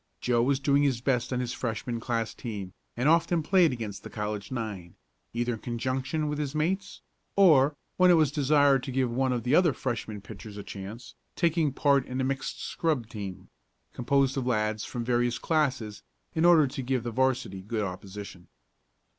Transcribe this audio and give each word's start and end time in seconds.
Joe 0.19 0.41
was 0.41 0.59
doing 0.59 0.81
his 0.81 0.99
best 0.99 1.31
on 1.31 1.39
his 1.39 1.53
Freshman 1.53 1.99
class 1.99 2.33
team, 2.33 2.73
and 2.97 3.07
often 3.07 3.43
played 3.43 3.71
against 3.71 4.01
the 4.01 4.09
college 4.09 4.51
nine, 4.51 4.95
either 5.31 5.53
in 5.53 5.59
conjunction 5.59 6.27
with 6.27 6.39
his 6.39 6.55
mates, 6.55 7.01
or, 7.35 7.75
when 7.97 8.09
it 8.09 8.15
was 8.15 8.31
desired 8.31 8.81
to 8.81 8.91
give 8.91 9.11
one 9.11 9.31
of 9.31 9.43
the 9.43 9.53
other 9.53 9.73
Freshmen 9.73 10.19
pitchers 10.19 10.57
a 10.57 10.63
chance, 10.63 11.13
taking 11.35 11.71
part 11.71 12.09
with 12.09 12.19
a 12.19 12.23
mixed 12.23 12.63
"scrub" 12.63 13.05
team, 13.09 13.49
composed 13.93 14.37
of 14.37 14.47
lads 14.47 14.83
from 14.83 15.05
various 15.05 15.37
classes 15.37 16.01
in 16.33 16.45
order 16.45 16.65
to 16.65 16.81
give 16.81 17.03
the 17.03 17.11
'varsity 17.11 17.61
good 17.61 17.83
opposition. 17.83 18.47